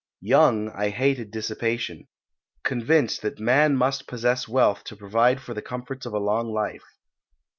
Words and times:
Young, 0.23 0.69
I 0.69 0.89
hated 0.89 1.29
dissipation; 1.29 2.07
convinced 2.63 3.21
that 3.21 3.37
man 3.39 3.75
must 3.75 4.07
possess 4.07 4.47
wealth 4.47 4.83
to 4.85 4.95
provide 4.95 5.39
for 5.41 5.53
the 5.53 5.61
comforts 5.61 6.07
of 6.07 6.13
a 6.13 6.17
long 6.17 6.51
life. 6.51 6.97